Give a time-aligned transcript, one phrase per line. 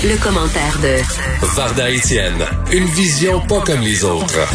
[0.00, 1.02] Le, commentaire de
[1.56, 4.46] Varda Etienne, une vision pas comme les autres.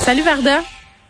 [0.00, 0.60] Salut Varda.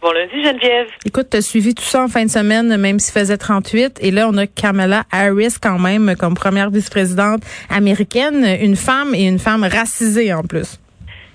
[0.02, 0.88] Bon lundi Geneviève.
[1.06, 4.00] Écoute, tu as suivi tout ça en fin de semaine, même s'il faisait 38.
[4.02, 9.22] Et là, on a Kamala Harris quand même comme première vice-présidente américaine, une femme et
[9.22, 10.80] une femme racisée en plus.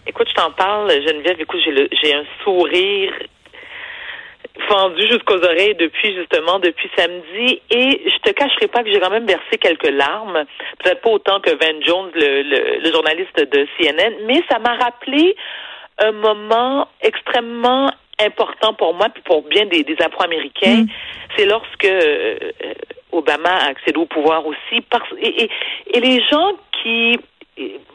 [0.08, 1.40] Écoute, je t'en parle, Geneviève.
[1.40, 3.14] Écoute, j'ai un sourire
[4.68, 7.62] fendu jusqu'aux oreilles depuis justement depuis samedi.
[7.70, 10.46] Et je te cacherai pas que j'ai quand même versé quelques larmes,
[10.84, 15.36] peut-être pas autant que Van Jones, le, le, journaliste de CNN, mais ça m'a rappelé
[16.00, 20.88] un moment extrêmement important pour moi puis pour bien des, des Afro-Américains, mm.
[21.36, 22.38] c'est lorsque euh,
[23.12, 25.50] Obama a accédé au pouvoir aussi parce et, et,
[25.94, 27.18] et les gens qui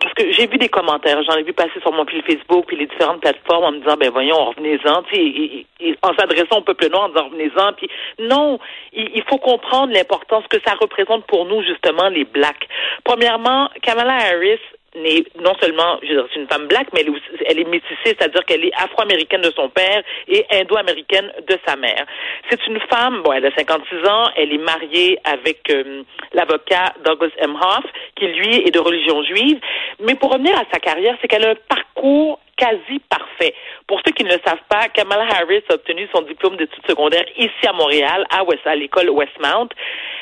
[0.01, 2.77] parce que j'ai vu des commentaires, j'en ai vu passer sur mon fil Facebook puis
[2.79, 5.67] les différentes plateformes en me disant ben voyons, revenez-en, et,
[6.03, 8.59] en s'adressant au peuple noir en disant revenez-en, puis non,
[8.93, 12.69] il, faut comprendre l'importance que ça représente pour nous justement les blacks.
[13.05, 14.61] Premièrement, Kamala Harris
[14.95, 17.05] n'est non seulement, je veux dire, c'est une femme black, mais
[17.47, 22.07] elle est, métissée, c'est-à-dire qu'elle est afro-américaine de son père et indo-américaine de sa mère.
[22.51, 27.31] C'est une femme, bon, elle a 56 ans, elle est mariée avec euh, l'avocat Douglas
[27.39, 27.57] M.
[27.61, 27.85] Hoff,
[28.17, 29.61] qui lui est de religion juive.
[30.01, 33.55] Mais pour revenir à sa carrière, c'est qu'elle a un parcours quasi parfait.
[33.87, 37.25] Pour ceux qui ne le savent pas, Kamala Harris a obtenu son diplôme d'études secondaires
[37.37, 39.69] ici à Montréal, à, à l'école Westmount.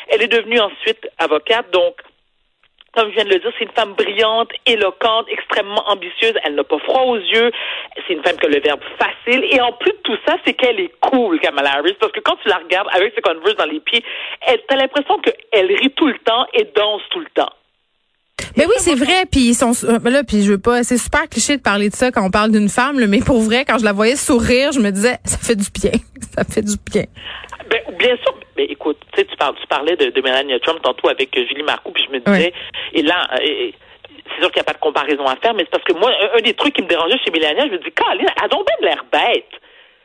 [0.08, 1.96] Elle est devenue ensuite avocate, donc
[2.94, 6.34] comme je viens de le dire, c'est une femme brillante, éloquente, extrêmement ambitieuse.
[6.44, 7.50] Elle n'a pas froid aux yeux.
[8.06, 9.44] C'est une femme qui a le verbe facile.
[9.50, 12.36] Et en plus de tout ça, c'est qu'elle est cool, Kamala Harris, parce que quand
[12.42, 14.02] tu la regardes avec ses Converse dans les pieds,
[14.46, 17.52] elle, t'as l'impression qu'elle rit tout le temps et danse tout le temps.
[18.56, 19.26] Mais oui, c'est vrai.
[19.30, 19.72] Puis ils sont
[20.04, 20.82] là, puis je veux pas.
[20.82, 23.64] C'est super cliché de parler de ça quand on parle d'une femme, mais pour vrai,
[23.64, 25.92] quand je la voyais sourire, je me disais, ça fait du bien,
[26.34, 27.04] ça fait du bien.
[27.70, 28.37] Ben, bien sûr.
[28.58, 32.04] Ben, écoute, tu parles, parlais de, de Melania Trump tantôt avec euh, Julie Marcoux, puis
[32.08, 32.52] je me disais,
[32.92, 33.70] et là, euh,
[34.26, 36.10] c'est sûr qu'il n'y a pas de comparaison à faire, mais c'est parce que moi,
[36.34, 38.66] un, des trucs qui me dérangeait chez Melania, je me dis, Caroline, elle a donc
[38.66, 39.46] bien l'air bête.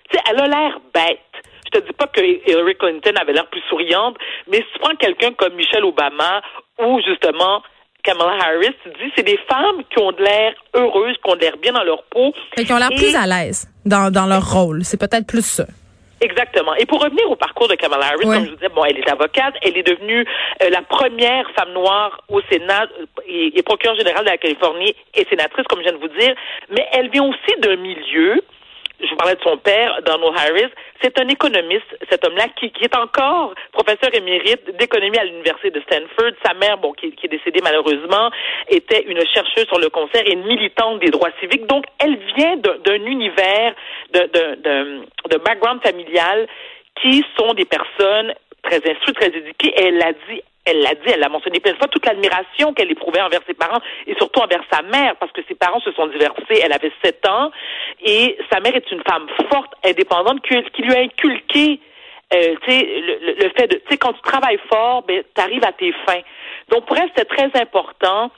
[0.08, 1.18] Tu sais, elle a l'air bête.
[1.66, 4.96] Je te dis pas que Hillary Clinton avait l'air plus souriante, mais si tu prends
[4.98, 6.44] quelqu'un comme Michelle Obama
[6.78, 7.64] ou justement
[8.04, 11.42] Kamala Harris, tu dis, c'est des femmes qui ont de l'air heureuses, qui ont de
[11.42, 12.36] l'air bien dans leur peau.
[12.56, 14.84] Et qui ont l'air plus à l'aise dans, dans leur rôle.
[14.84, 15.66] C'est peut-être plus ça.
[16.24, 16.74] Exactement.
[16.76, 19.10] Et pour revenir au parcours de Kamala Harris, comme je vous disais, bon, elle est
[19.10, 20.26] avocate, elle est devenue
[20.62, 24.96] euh, la première femme noire au Sénat euh, et, et procureure générale de la Californie
[25.14, 26.34] et sénatrice, comme je viens de vous dire,
[26.70, 28.42] mais elle vient aussi d'un milieu
[29.04, 30.72] je vous parlais de son père, Donald Harris,
[31.02, 35.82] c'est un économiste, cet homme-là, qui, qui, est encore professeur émérite d'économie à l'université de
[35.82, 36.32] Stanford.
[36.46, 38.32] Sa mère, bon, qui, qui, est décédée malheureusement,
[38.70, 41.68] était une chercheuse sur le concert et une militante des droits civiques.
[41.68, 43.74] Donc, elle vient d'un univers,
[44.14, 46.48] de background familial
[47.02, 49.74] qui sont des personnes très instruites, très éduquées.
[49.76, 52.92] Elle l'a dit elle l'a dit, elle l'a mentionné plein de fois, toute l'admiration qu'elle
[52.92, 56.08] éprouvait envers ses parents et surtout envers sa mère, parce que ses parents se sont
[56.08, 57.52] divorcés, elle avait sept ans,
[58.02, 61.80] et sa mère est une femme forte, indépendante, qui, lui a inculqué
[62.34, 65.72] euh, le, le, fait de, tu sais, quand tu travailles fort, ben, tu arrives à
[65.74, 66.22] tes fins.
[66.70, 68.32] Donc, pour elle, c'était très important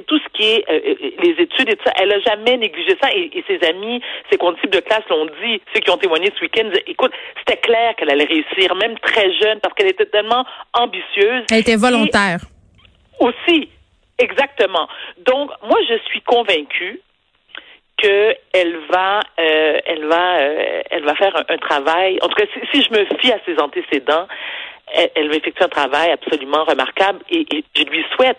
[0.00, 1.92] tout ce qui est euh, euh, les études et tout ça.
[2.00, 5.60] Elle a jamais négligé ça et, ses amis, ses condisciples de classe l'ont dit.
[5.74, 9.60] Ceux qui ont témoigné ce week-end, écoute, c'était clair qu'elle allait réussir, même très jeune,
[9.60, 11.44] parce qu'elle était tellement ambitieuse.
[11.50, 12.40] Elle était volontaire.
[13.20, 13.68] aussi,
[14.18, 14.88] exactement.
[15.18, 17.00] Donc, moi, je suis convaincue
[17.98, 20.40] qu'elle va, euh, elle va,
[20.90, 22.18] elle va faire un, travail.
[22.22, 24.26] En tout cas, si, si, je me fie à ses antécédents,
[25.14, 28.38] elle, va effectuer un travail absolument remarquable et, je lui souhaite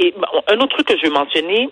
[0.00, 0.14] et,
[0.48, 1.68] un autre truc que je veux mentionner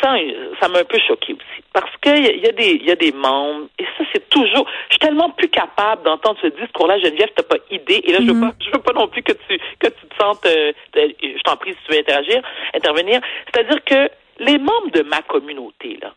[0.00, 0.14] ça
[0.60, 2.96] ça m'a un peu choqué aussi parce qu'il y, y, a des il y a
[2.96, 6.98] des membres et ça c'est toujours je suis tellement plus capable d'entendre ce discours là
[6.98, 8.50] Geneviève t'as pas idée et là je veux mm-hmm.
[8.50, 11.56] pas je veux pas non plus que tu que tu te sentes euh, je t'en
[11.56, 12.42] prie si tu veux interagir
[12.74, 13.20] intervenir
[13.52, 16.12] c'est-à-dire que les membres de ma communauté là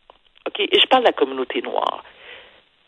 [0.47, 2.03] ok et je parle de la communauté noire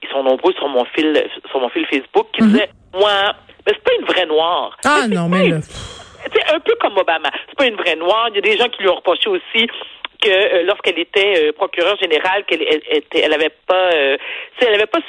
[0.01, 2.47] ils sont nombreux sur mon fil sur mon fil Facebook qui mm-hmm.
[2.47, 3.35] disaient moi
[3.67, 4.77] mais c'est pas une vraie noire.
[4.85, 5.57] Ah non, mais là.
[6.53, 7.30] Un peu comme Obama.
[7.50, 8.28] C'est pas une vraie noire.
[8.29, 9.67] Il y a des gens qui lui ont reproché aussi
[10.22, 14.17] que euh, lorsqu'elle était euh, procureure générale, qu'elle était, elle avait pas, euh,
[14.59, 14.99] elle avait pas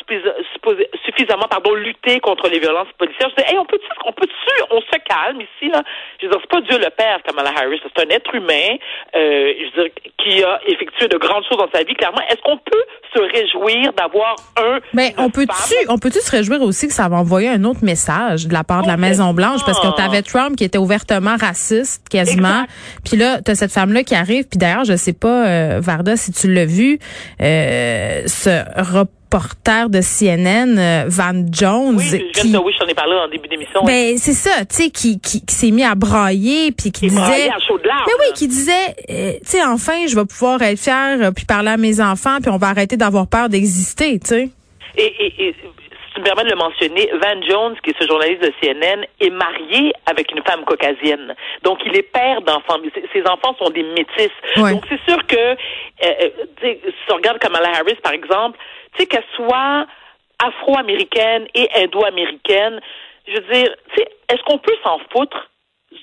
[1.18, 3.28] suffisamment, pardon, lutté contre les violences policières.
[3.30, 4.26] Je disais, hey, on peut, on peut,
[4.70, 5.82] on se calme ici là?
[6.20, 8.76] Je veux dire, c'est pas Dieu le Père, Kamala Harris, c'est un être humain,
[9.16, 11.94] euh, je veux dire, qui a effectué de grandes choses dans sa vie.
[11.94, 12.84] Clairement, est-ce qu'on peut
[13.14, 17.16] se réjouir d'avoir un Mais on peut-tu, on peut-tu se réjouir aussi que ça va
[17.16, 20.22] envoyer un autre message de la part de la Maison Blanche parce que tu avais
[20.22, 22.64] Trump qui était ouvertement raciste quasiment,
[23.04, 25.80] puis là tu as cette femme là qui arrive, puis d'ailleurs je sais pas, euh,
[25.80, 26.98] Varda, si tu l'as vu,
[27.40, 28.50] euh, se
[29.30, 31.96] reporter de CNN, euh, Van Jones.
[31.96, 33.82] Oui, qui, oui, j'en ai parlé en début d'émission.
[33.84, 37.50] Ben, c'est ça, tu sais, qui, qui, qui s'est mis à brailler, puis qui disait...
[37.50, 40.78] À chaud de mais oui, qui disait, euh, tu sais, enfin, je vais pouvoir être
[40.78, 44.26] fier, euh, puis parler à mes enfants, puis on va arrêter d'avoir peur d'exister, tu
[44.26, 44.48] sais.
[44.96, 45.54] Et, et, et
[46.18, 49.30] tu me permets de le mentionner, Van Jones, qui est ce journaliste de CNN, est
[49.30, 51.34] marié avec une femme caucasienne.
[51.62, 52.78] Donc, il est père d'enfants.
[53.12, 54.30] Ses enfants sont des métis.
[54.56, 54.72] Ouais.
[54.72, 55.56] Donc, c'est sûr que, euh,
[56.02, 56.28] euh,
[56.62, 58.58] si on regarde Kamala Harris, par exemple,
[58.94, 59.86] tu sais, qu'elle soit
[60.44, 62.80] afro-américaine et indo-américaine,
[63.28, 65.48] je veux dire, tu sais, est-ce qu'on peut s'en foutre?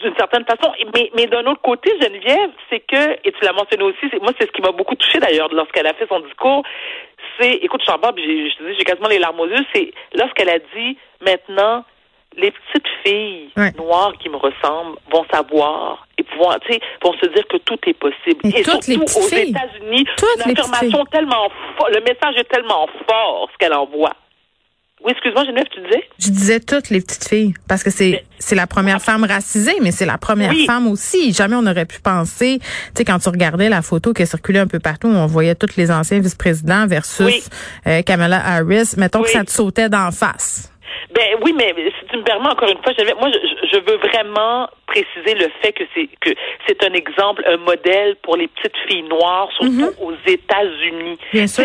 [0.02, 0.72] D'une certaine façon.
[0.94, 4.48] Mais, mais d'un autre côté, Geneviève, c'est que, et tu l'as mentionné aussi, moi, c'est
[4.48, 6.64] ce qui m'a beaucoup touché d'ailleurs lorsqu'elle a fait son discours,
[7.40, 9.92] c'est, écoute, je t'en j'ai, je te dis, j'ai quasiment les larmes aux yeux, c'est
[10.14, 11.84] lorsqu'elle a dit, maintenant,
[12.38, 17.28] les petites filles noires qui me ressemblent vont savoir et pouvoir, tu sais, vont se
[17.28, 18.42] dire que tout est possible.
[18.44, 19.28] Et et surtout aux.
[19.28, 23.74] États-Unis, Toutes une les petites affirmation tellement forte, le message est tellement fort, ce qu'elle
[23.74, 24.14] envoie.
[25.06, 26.04] Oui, excuse-moi, Geneviève, tu disais?
[26.18, 29.92] Je disais toutes les petites filles, parce que c'est c'est la première femme racisée, mais
[29.92, 30.66] c'est la première Oui.
[30.66, 31.32] femme aussi.
[31.32, 32.66] Jamais on aurait pu penser, tu
[32.96, 35.92] sais, quand tu regardais la photo qui circulait un peu partout, on voyait tous les
[35.92, 37.44] anciens vice-présidents versus Oui.
[37.88, 38.96] euh, Kamala Harris.
[38.98, 40.72] Mettons que ça te sautait d'en face.
[41.14, 41.74] Ben oui, mais
[42.18, 46.08] me permets encore une fois, moi je, je veux vraiment préciser le fait que c'est
[46.22, 46.30] que
[46.68, 51.18] c'est un exemple, un modèle pour les petites filles noires, surtout aux États-Unis.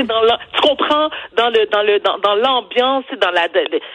[0.04, 3.46] Dans la- tu comprends dans le dans le dans, dans l'ambiance, dans la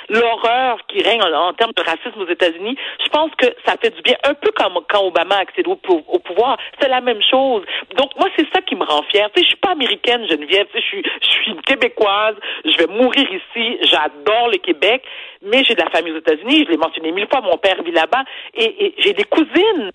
[0.10, 2.78] l'horreur qui règne en, en termes de racisme aux États-Unis.
[3.04, 5.76] Je pense que ça fait du bien, un peu comme quand Obama a accédé au,
[5.76, 7.64] pou- au pouvoir, c'est la même chose.
[7.98, 9.30] Donc moi c'est ça qui me rend fière.
[9.34, 12.36] Tu sais, je suis pas américaine, Geneviève, tu sais, je suis je suis une québécoise,
[12.64, 15.04] je vais mourir ici, j'adore le Québec,
[15.42, 17.92] mais j'ai de la famille aux États-Unis, je l'ai mentionné mille fois, mon père vit
[17.92, 19.92] là-bas, et, j'ai des cousines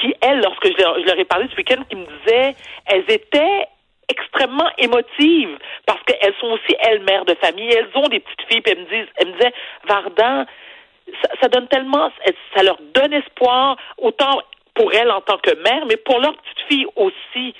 [0.00, 2.54] qui, elles, lorsque je leur, ai parlé ce week-end, qui me disaient,
[2.86, 3.66] elles étaient
[4.08, 8.60] extrêmement émotives parce qu'elles sont aussi elles mères de famille, elles ont des petites filles,
[8.60, 9.54] puis elles me disent, elles me disaient,
[9.88, 10.44] Vardan,
[11.22, 12.10] ça, ça donne tellement,
[12.54, 14.40] ça leur donne espoir, autant
[14.74, 17.54] pour elles en tant que mère, mais pour leurs petites filles aussi.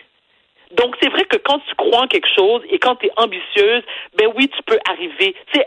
[0.77, 3.83] Donc, c'est vrai que quand tu crois en quelque chose et quand tu es ambitieuse,
[4.19, 5.35] ben oui, tu peux arriver.
[5.53, 5.67] Tu sais,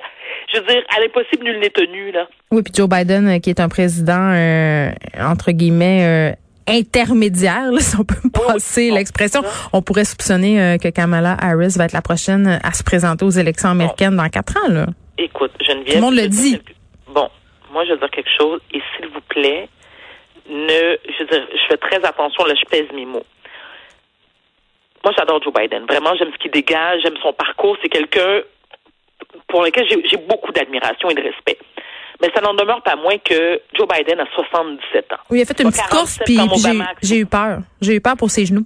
[0.53, 2.27] je veux dire, à l'impossible, nul n'est tenu, là.
[2.51, 4.89] Oui, puis Joe Biden, euh, qui est un président, euh,
[5.19, 6.35] entre guillemets, euh,
[6.81, 9.41] intermédiaire, là, si on peut me Oh, passer l'expression,
[9.73, 13.29] on pourrait soupçonner euh, que Kamala Harris va être la prochaine à se présenter aux
[13.29, 14.69] élections américaines dans quatre ans.
[14.69, 14.85] Là.
[15.17, 15.87] Écoute, Geneviève.
[15.87, 16.51] Tout le monde le dit.
[16.53, 16.75] quelque-
[17.13, 17.29] Bon,
[17.71, 19.69] moi, je veux dire quelque chose, et s'il vous plaît,
[20.49, 23.25] ne, je veux dire, je fais très attention, là, je pèse mes mots.
[25.03, 25.85] Moi, j'adore Joe Biden.
[25.85, 27.77] Vraiment, j'aime ce qu'il dégage, j'aime son parcours.
[27.81, 28.41] C'est quelqu'un
[29.47, 31.57] pour lequel j'ai beaucoup d'admiration et de respect.
[32.21, 35.17] Mais ça n'en demeure pas moins que Joe Biden a 77 ans.
[35.29, 36.39] Oui, il a fait une petite course, 47 puis
[37.03, 37.59] j'ai eu peur.
[37.79, 38.65] J'ai eu peur pour ses genoux.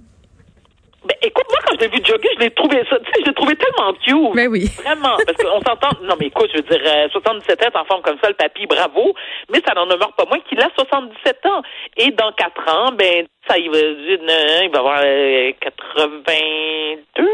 [1.04, 3.26] Ben, écoute, moi, quand je l'ai vu jogger, je l'ai trouvé ça, tu sais, je
[3.26, 4.36] l'ai trouvé tellement cute.
[4.36, 4.70] Ben oui.
[4.84, 8.02] Vraiment, parce qu'on s'entend, non, mais écoute, je veux dire, euh, 77 ans, en forme
[8.02, 9.12] comme ça, le papy, bravo,
[9.50, 11.62] mais ça n'en demeure pas moins qu'il a 77 ans.
[11.96, 17.28] Et dans 4 ans, ben, ça, il va, il va avoir euh, 82,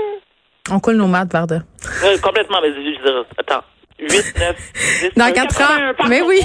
[0.70, 1.60] On coule nos maths, Varda.
[2.04, 3.64] Euh, complètement, mais je veux dire, attends,
[3.98, 4.56] 8, 9,
[5.00, 6.40] 10, Dans euh, quatre 81, ans, mais oui.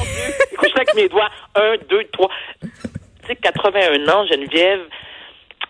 [0.52, 2.30] Écoute, je avec mes doigts, 1, 2, 3.
[2.62, 2.70] Tu
[3.28, 4.82] sais, 81 ans, Geneviève,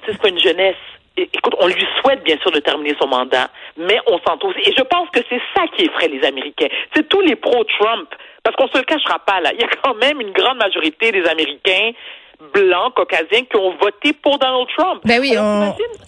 [0.01, 0.75] tu sais, c'est pas une jeunesse.
[1.15, 4.61] Écoute, on lui souhaite bien sûr de terminer son mandat, mais on s'entend aussi.
[4.67, 6.67] Et je pense que c'est ça qui effraie les Américains.
[6.95, 8.09] C'est tous les pro-Trump,
[8.41, 9.51] parce qu'on se le cachera pas là.
[9.53, 11.91] Il y a quand même une grande majorité des Américains
[12.51, 15.01] blancs, caucasiens, qui ont voté pour Donald Trump.
[15.05, 15.35] Ben oui,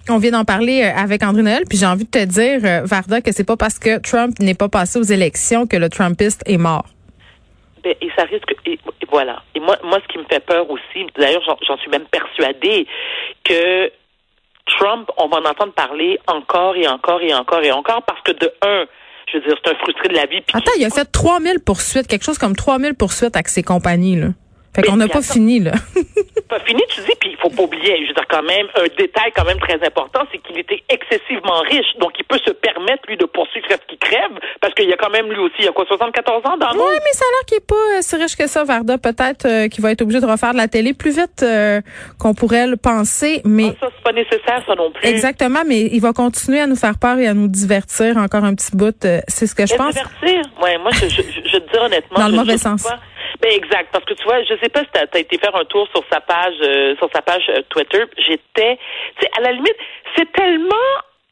[0.09, 2.81] on, vient d'en parler euh, avec André Noël, puis j'ai envie de te dire, euh,
[2.83, 6.43] Varda, que c'est pas parce que Trump n'est pas passé aux élections que le Trumpiste
[6.47, 6.85] est mort.
[7.83, 8.53] Ben, et ça risque.
[8.65, 9.43] Et, et voilà.
[9.53, 12.87] Et moi, moi, ce qui me fait peur aussi, d'ailleurs, j'en suis même persuadée
[13.43, 13.91] que
[14.77, 18.31] Trump, on va en entendre parler encore et encore et encore et encore parce que
[18.31, 18.85] de un,
[19.31, 20.41] je veux dire, c'est un frustré de la vie.
[20.53, 24.27] Attends, il a fait 3000 poursuites, quelque chose comme 3000 poursuites avec ses compagnies, là.
[24.75, 25.71] Fait qu'on n'a pas fini, là.
[26.47, 28.85] pas fini, tu dis, puis il faut pas oublier, je veux dire quand même, un
[28.97, 33.03] détail quand même très important, c'est qu'il était excessivement riche, donc il peut se permettre,
[33.07, 35.65] lui, de poursuivre ce qu'il crève, parce qu'il y a quand même, lui aussi, il
[35.65, 37.97] y a quoi, 74 ans dans le Oui, mais ça a l'air qu'il est pas
[37.97, 38.97] euh, si riche que ça, Varda.
[38.97, 41.81] Peut-être euh, qu'il va être obligé de refaire de la télé plus vite euh,
[42.19, 45.07] qu'on pourrait le penser, mais Ah, ça, c'est pas nécessaire, ça non plus.
[45.07, 48.55] exactement, mais il va continuer à nous faire peur et à nous divertir encore un
[48.55, 48.95] petit bout.
[49.05, 49.93] euh, c'est ce que je pense.
[49.95, 50.41] divertir?
[50.61, 52.19] Ouais, moi, je, je, je, je te dis honnêtement.
[52.19, 52.81] Dans le mauvais sens.
[52.83, 52.99] vois,
[53.45, 55.65] Ben exact, parce que tu vois, je sais pas si t'as as été faire un
[55.65, 58.03] tour sur sa page, euh, sur sa page euh, Twitter.
[58.17, 58.79] J'étais,
[59.17, 59.75] tu sais, à la limite,
[60.15, 60.89] c'est tellement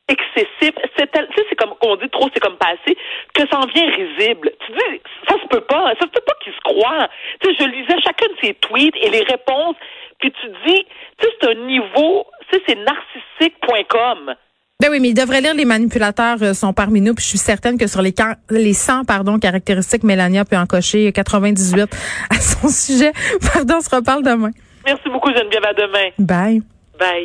[0.08, 2.96] excessif, c'est tu sais, c'est comme on dit trop, c'est comme passé,
[3.34, 4.52] que ça en vient risible.
[4.64, 7.10] Tu dis, ça se peut pas, ça se peut pas qu'il se croit.
[7.42, 9.78] Tu sais, je lisais chacun de ses tweets et les réponses,
[10.20, 10.86] puis tu dis,
[11.18, 14.36] tu sais, c'est un niveau, tu sais, c'est narcissique.com.
[14.82, 17.14] Ben oui, mais il devrait lire Les manipulateurs euh, sont parmi nous.
[17.14, 18.14] Puis je suis certaine que sur les,
[18.50, 21.90] les 100 pardon, caractéristiques, Mélania peut en cocher 98
[22.30, 23.14] à son sujet.
[23.54, 24.52] Pardon, on se reparle demain.
[24.86, 25.64] Merci beaucoup, Geneviève.
[25.66, 26.10] À demain.
[26.20, 26.62] Bye.
[27.00, 27.22] Bye.